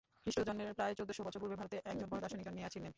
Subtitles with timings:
[0.23, 2.89] খ্রীষ্টজন্মের প্রায় চৌদ্দ-শ বছর পূর্বে ভারতে একজন বড় দার্শনিক জন্মিয়াছিলেন।